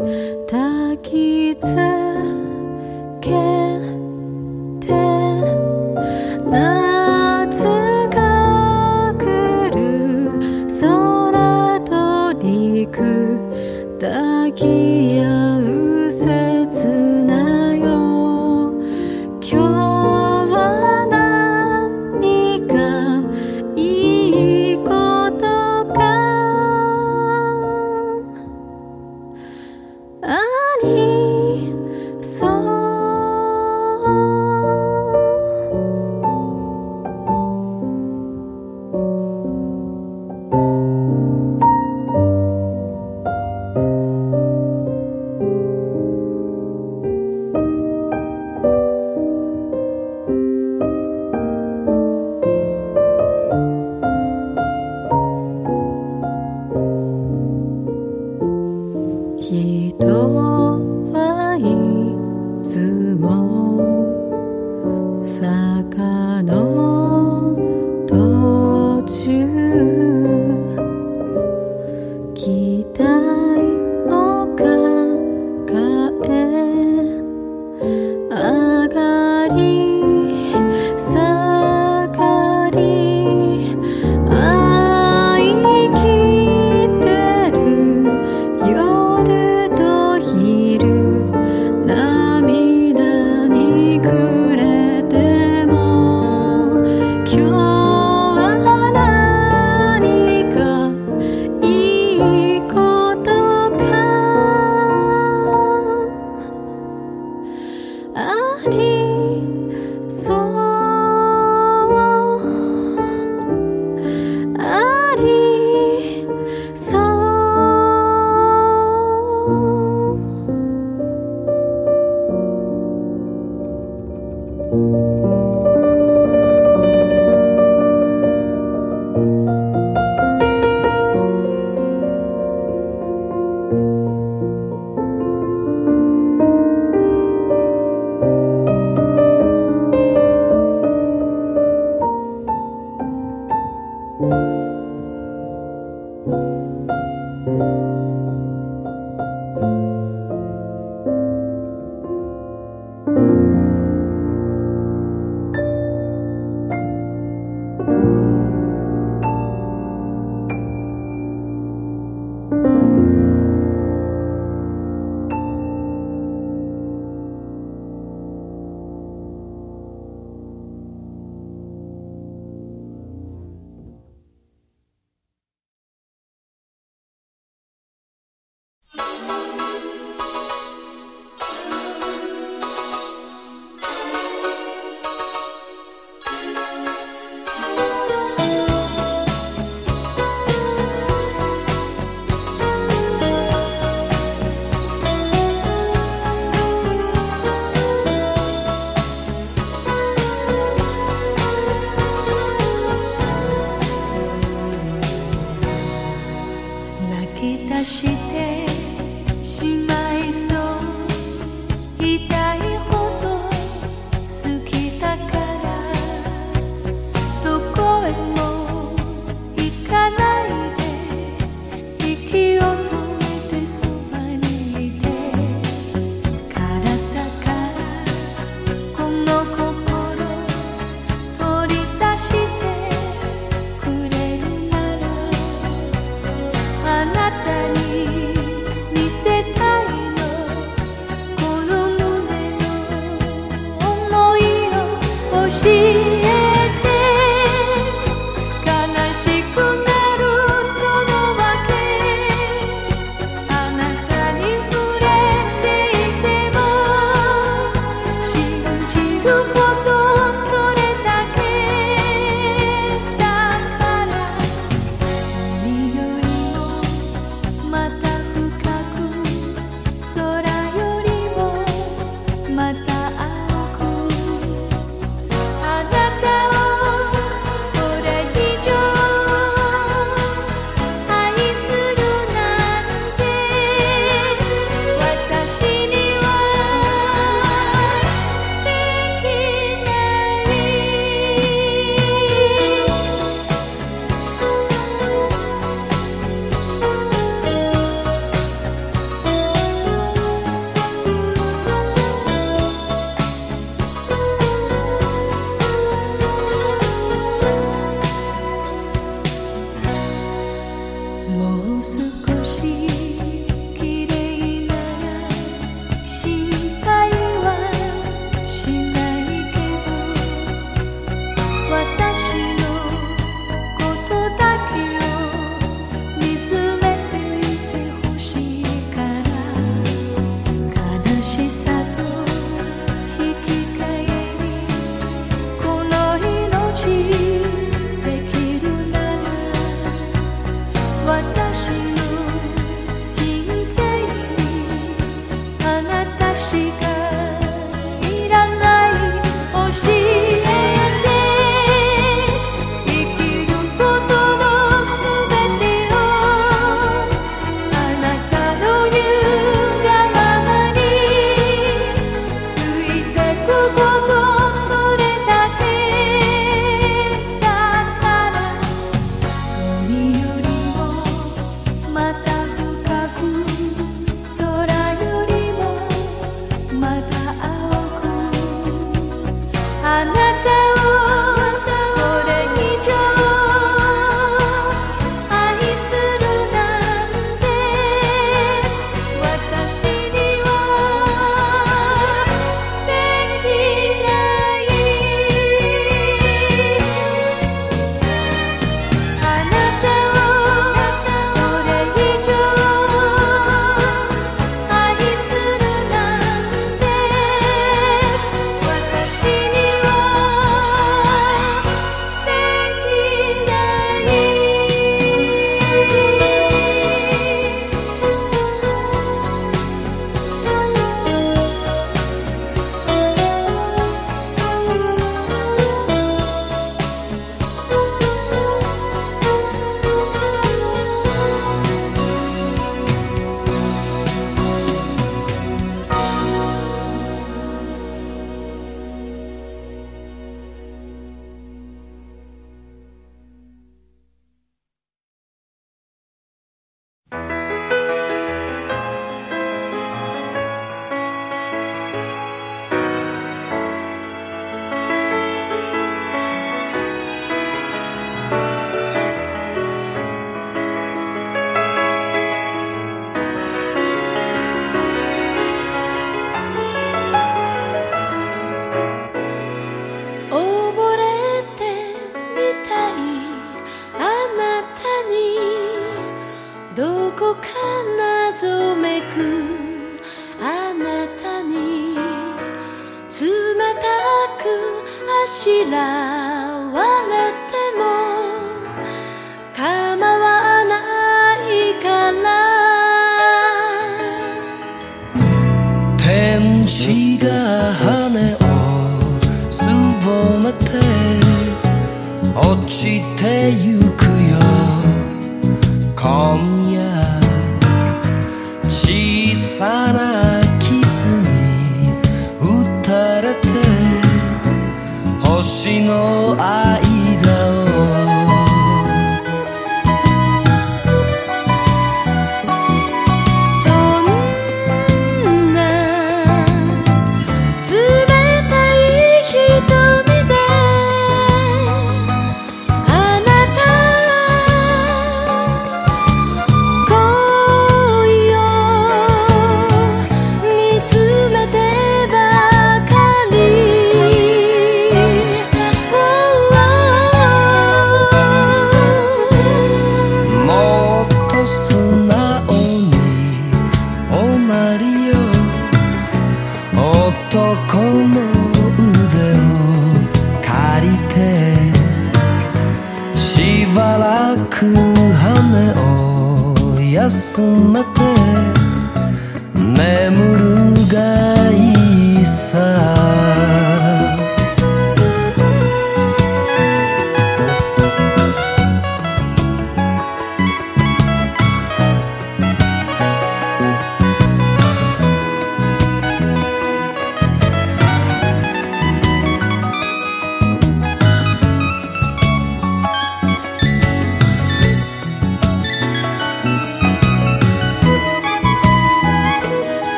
[0.00, 1.76] に抱きつ
[3.20, 3.59] け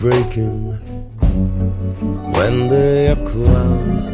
[0.00, 0.72] breaking
[2.32, 4.06] when the clouds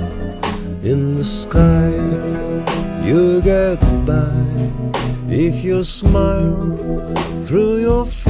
[0.84, 1.94] in the sky.
[3.06, 4.34] You get by
[5.28, 6.74] if you smile
[7.44, 8.25] through your.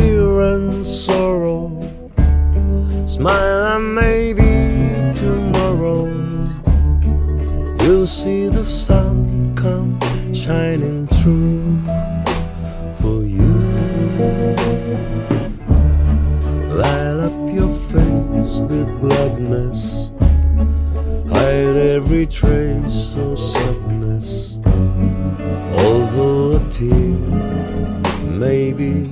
[28.38, 29.10] maybe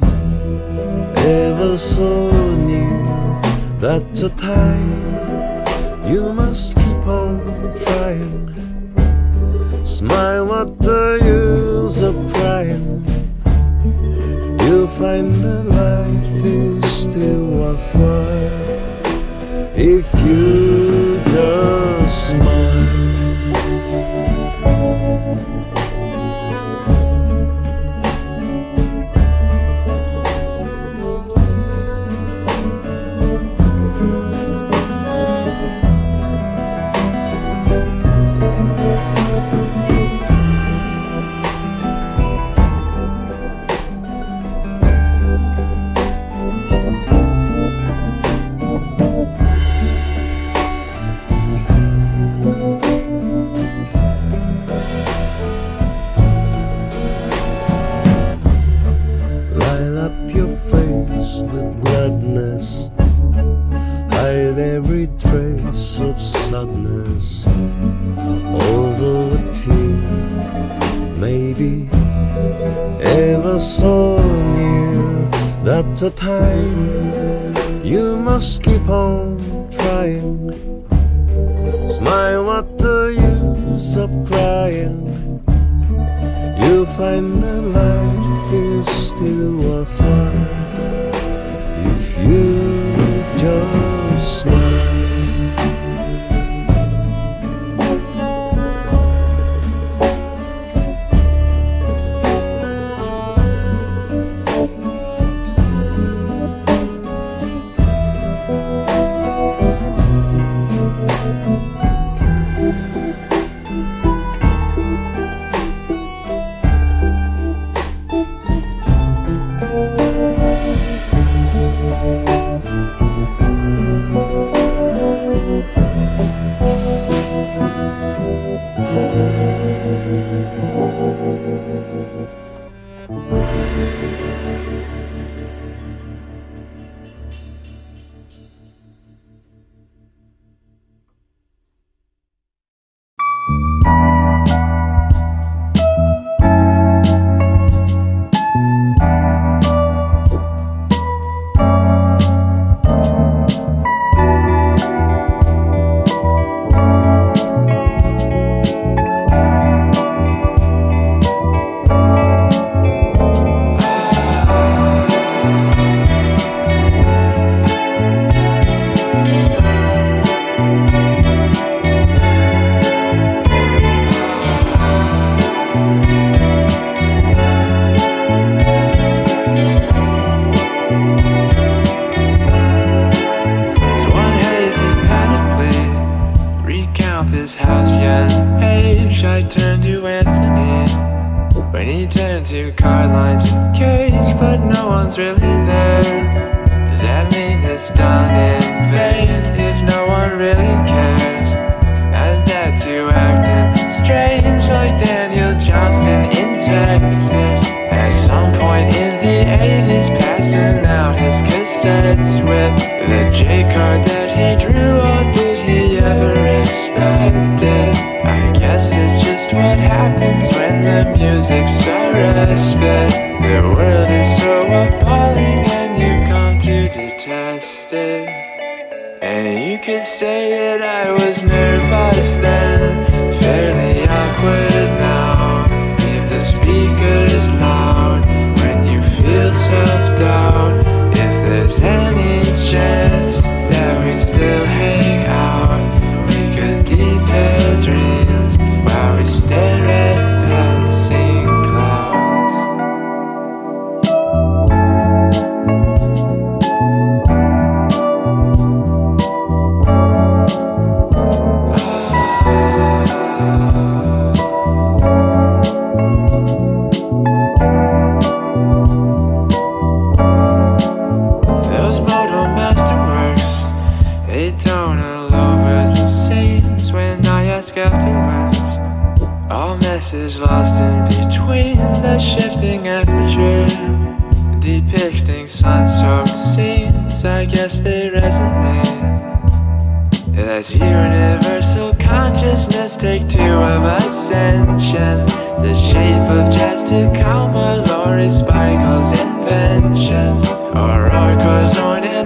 [1.16, 3.40] ever so new.
[3.78, 5.00] That's a time
[6.06, 7.40] you must keep on
[7.84, 8.52] trying.
[9.84, 13.04] Smile what the use of crying.
[14.60, 18.74] You'll find that life is still worthwhile
[19.76, 22.43] if you just.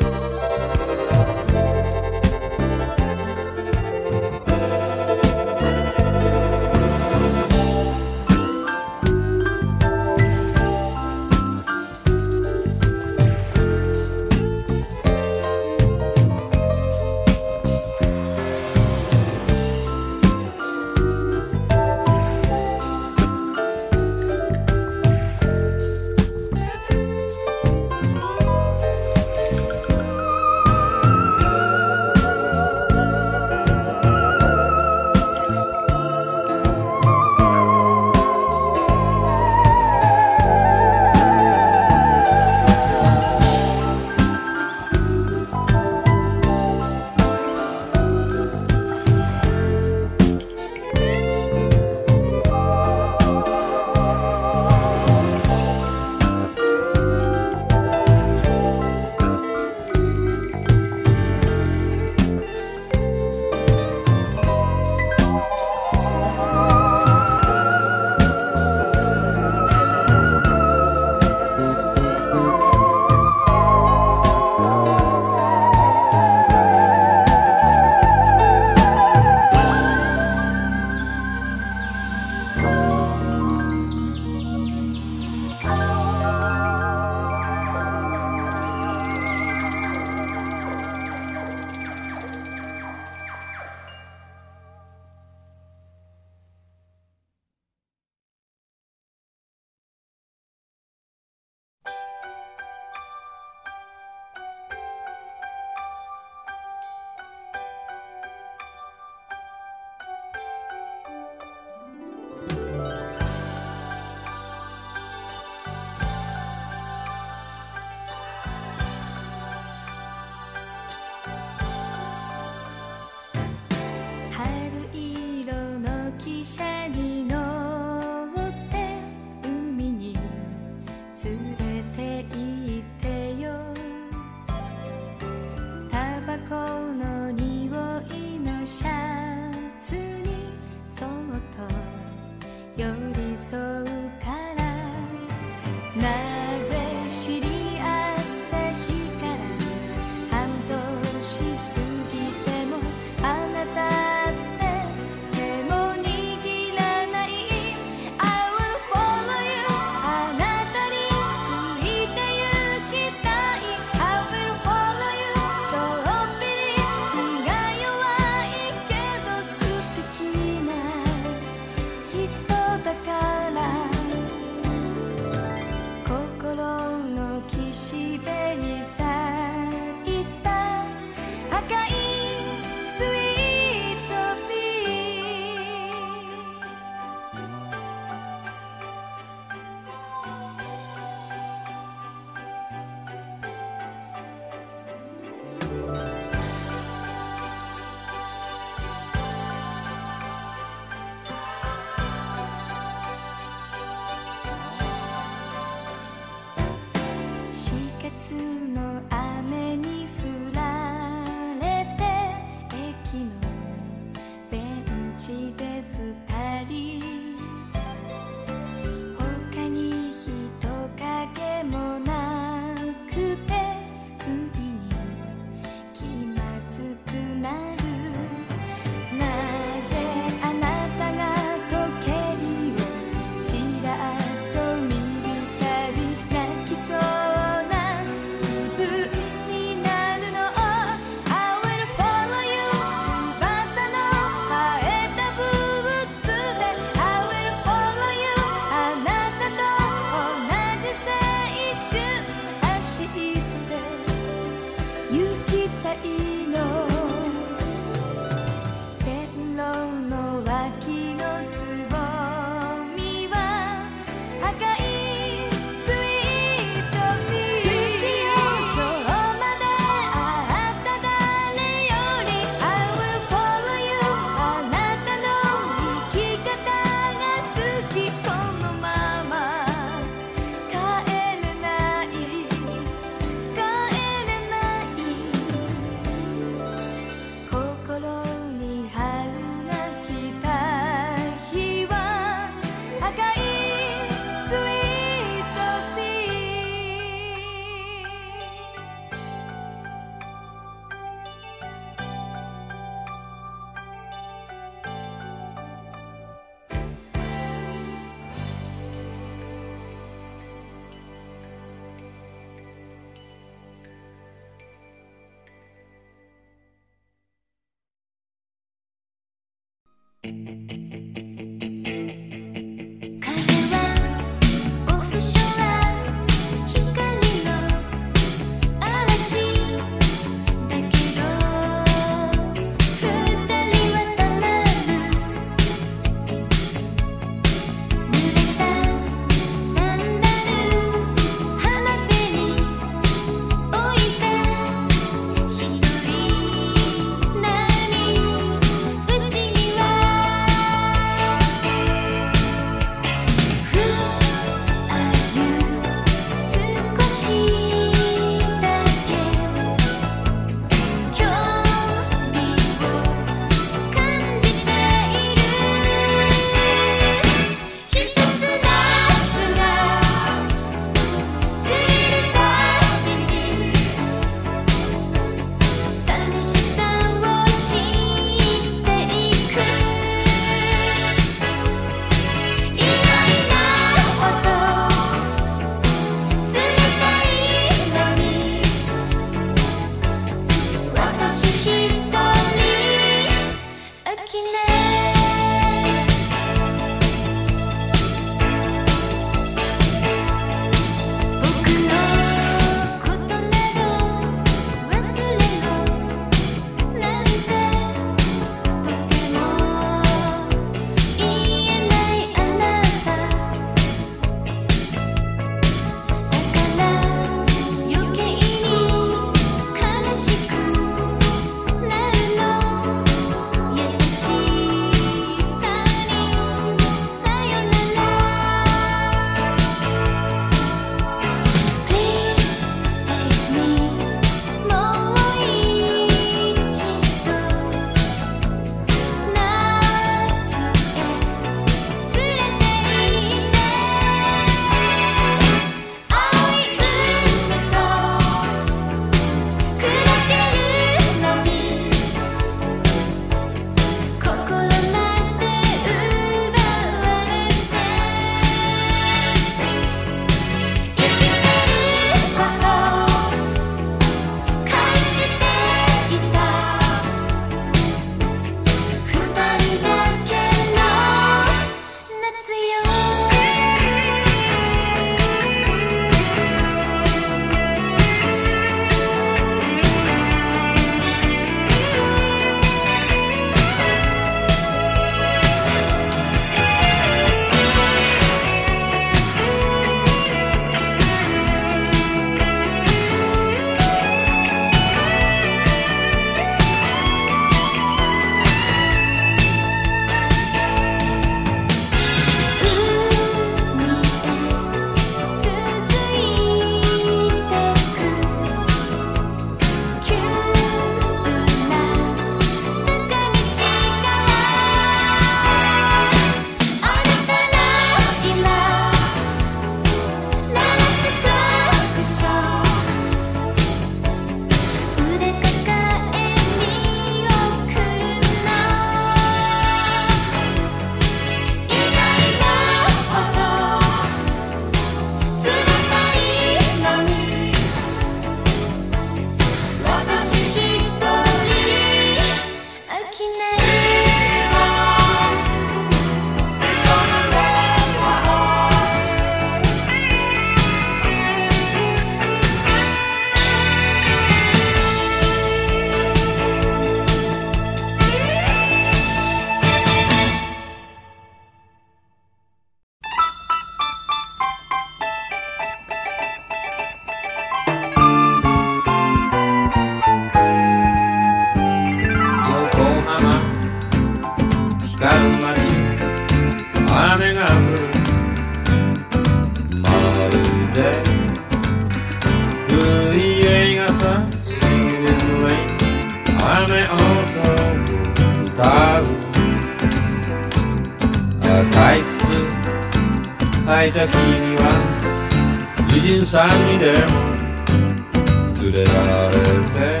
[596.32, 599.36] さんにで連れられ
[599.68, 600.00] て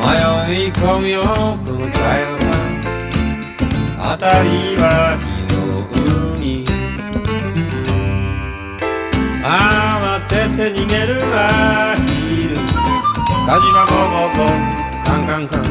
[0.00, 5.22] 迷い込むよこのチャイナタウンあたりは火
[5.52, 5.60] の
[6.34, 6.64] 海
[9.44, 14.48] 慌てて逃げるアヒル火事がボボボ
[15.04, 15.62] カンカンカン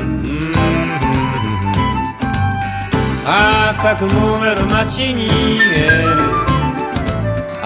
[3.26, 5.34] 赤く燃える街に逃
[5.72, 6.53] げる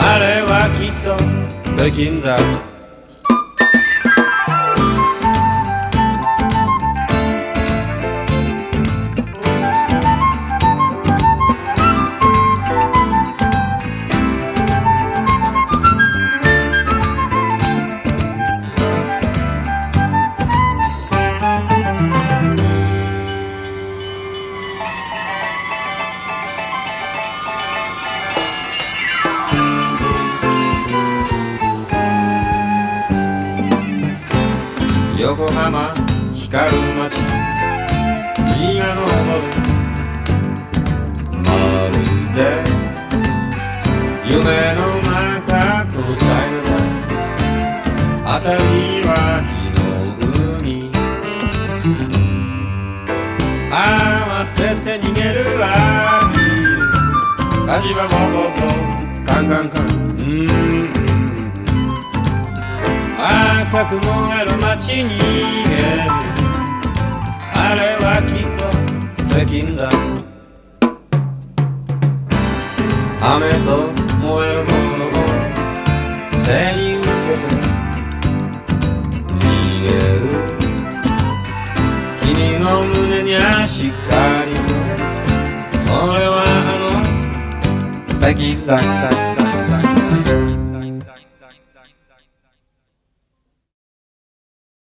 [0.09, 2.76] あれはきっとできんだと